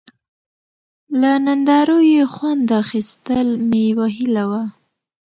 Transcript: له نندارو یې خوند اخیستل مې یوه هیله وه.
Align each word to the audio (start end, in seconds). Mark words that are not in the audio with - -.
له 1.21 1.31
نندارو 1.45 1.99
یې 2.13 2.23
خوند 2.33 2.67
اخیستل 2.83 3.47
مې 3.69 3.81
یوه 3.91 4.07
هیله 4.17 4.43
وه. 4.49 4.63